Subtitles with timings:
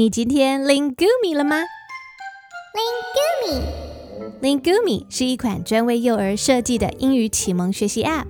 [0.00, 1.58] 你今天 Lingumi 了吗
[2.74, 3.60] Lingumi.
[4.40, 8.28] Lingumi 是一款专为幼儿设计的英语启蒙学习 App，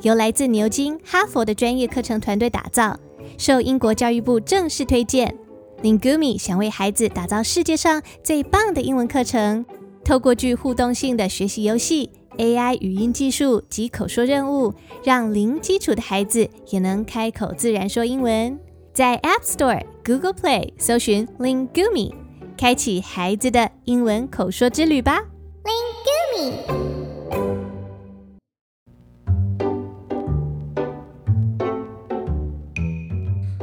[0.00, 2.98] 由来自牛津、哈佛的专业课程团队打造，
[3.36, 5.36] 受英国教育部正式推荐。
[5.82, 9.66] Lingumi 想为孩子打造世界上最棒的英文课程，
[10.02, 12.08] 透过具互动性的学习游戏、
[12.38, 14.72] AI 语音技术及口说任务，
[15.04, 18.58] 让零基础的孩子也能开口自然说英文。
[18.93, 22.13] 在 App Store、Google Play 搜寻 Lingumi，
[22.57, 25.25] 开启孩子的英文口说之旅吧。
[25.63, 26.85] Lingumi.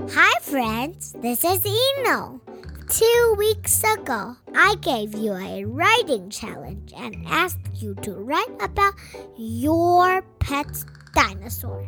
[0.08, 1.12] Hi, friends.
[1.22, 2.40] This is Eno.
[2.88, 8.92] Two weeks ago, I gave you a writing challenge and asked you to write about
[9.38, 10.66] your pet
[11.14, 11.86] dinosaur.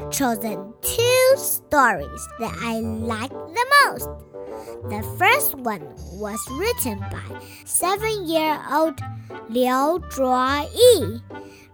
[0.00, 4.08] I've chosen two stories that I like the most.
[4.88, 8.98] The first one was written by seven year old
[9.50, 11.20] Liu Zhuo Yi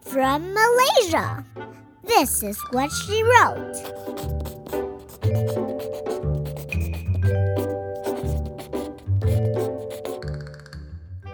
[0.01, 1.47] from Malaysia.
[2.03, 3.77] This is what she wrote.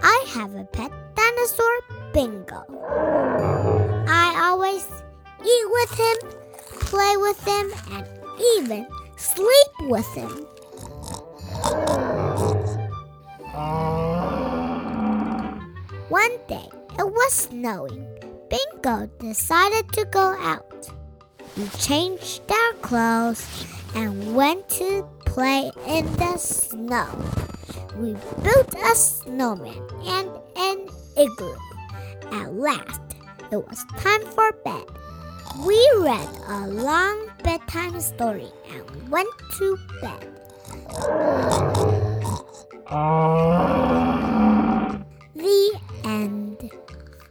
[0.03, 1.81] I have a pet dinosaur,
[2.13, 3.12] Bingo.
[6.93, 8.07] Play with him, and
[8.57, 10.29] even sleep with him.
[16.11, 16.69] One day,
[16.99, 18.05] it was snowing.
[18.51, 20.91] Bingo decided to go out.
[21.57, 23.43] We changed our clothes
[23.95, 27.09] and went to play in the snow.
[27.97, 31.57] We built a snowman and an igloo.
[32.33, 33.01] At last,
[33.51, 34.85] it was time for bed.
[35.61, 39.29] We read a long bedtime story and went
[39.59, 40.29] to bed.
[45.35, 46.71] The end.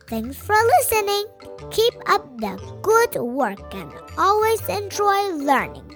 [0.08, 1.26] Thanks for listening.
[1.72, 5.96] Keep up the good work and always enjoy learning.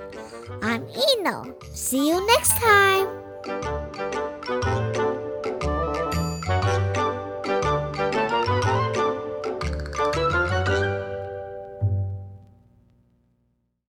[0.64, 1.56] I'm Eno.
[1.74, 3.84] See you next time.